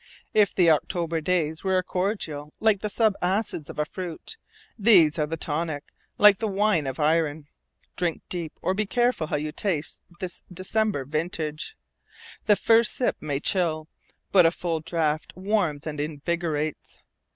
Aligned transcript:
If 0.33 0.55
the 0.55 0.71
October 0.71 1.21
days 1.21 1.63
were 1.63 1.77
a 1.77 1.83
cordial 1.83 2.51
like 2.59 2.81
the 2.81 2.89
sub 2.89 3.13
acids 3.21 3.69
of 3.69 3.77
a 3.77 3.85
fruit, 3.85 4.35
these 4.75 5.19
are 5.19 5.31
a 5.31 5.37
tonic 5.37 5.83
like 6.17 6.39
the 6.39 6.47
wine 6.47 6.87
of 6.87 6.99
iron. 6.99 7.45
Drink 7.97 8.23
deep, 8.27 8.53
or 8.63 8.73
be 8.73 8.87
careful 8.87 9.27
how 9.27 9.35
you 9.35 9.51
taste 9.51 10.01
this 10.19 10.41
December 10.51 11.05
vintage. 11.05 11.77
The 12.47 12.55
first 12.55 12.93
sip 12.93 13.17
may 13.21 13.39
chill, 13.39 13.89
but 14.31 14.47
a 14.47 14.49
full 14.49 14.79
draught 14.79 15.33
warms 15.35 15.85
and 15.85 15.99
invigorates. 15.99 16.97